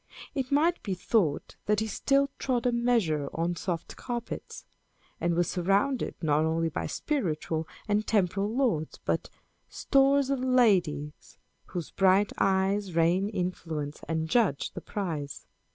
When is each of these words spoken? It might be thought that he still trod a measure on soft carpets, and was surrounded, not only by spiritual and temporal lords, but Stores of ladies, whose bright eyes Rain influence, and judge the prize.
It 0.33 0.51
might 0.51 0.81
be 0.81 0.95
thought 0.95 1.57
that 1.67 1.79
he 1.79 1.85
still 1.85 2.31
trod 2.39 2.65
a 2.65 2.71
measure 2.71 3.29
on 3.35 3.55
soft 3.55 3.95
carpets, 3.97 4.65
and 5.19 5.35
was 5.35 5.47
surrounded, 5.47 6.15
not 6.23 6.43
only 6.43 6.69
by 6.69 6.87
spiritual 6.87 7.67
and 7.87 8.07
temporal 8.07 8.49
lords, 8.51 8.97
but 9.05 9.29
Stores 9.69 10.31
of 10.31 10.39
ladies, 10.39 11.37
whose 11.65 11.91
bright 11.91 12.31
eyes 12.39 12.95
Rain 12.95 13.29
influence, 13.29 14.01
and 14.07 14.27
judge 14.27 14.71
the 14.71 14.81
prize. 14.81 15.45